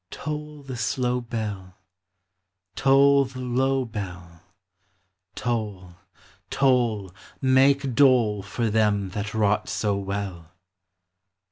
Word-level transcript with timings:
Toll 0.09 0.63
the 0.63 0.77
slow 0.77 1.21
bell, 1.21 1.75
Toll 2.75 3.23
the 3.25 3.37
low 3.37 3.85
bell, 3.85 4.41
Toll, 5.35 5.93
toll, 6.49 7.13
Make 7.39 7.93
dole 7.93 8.41
For 8.41 8.71
them 8.71 9.09
that 9.09 9.35
wrought 9.35 9.69
so 9.69 9.95
well. 9.95 10.53